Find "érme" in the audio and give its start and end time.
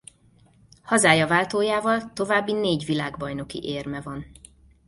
3.63-4.01